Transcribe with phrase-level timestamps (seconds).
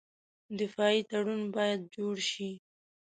[0.59, 2.51] دفاعي تړون باید جوړ شي.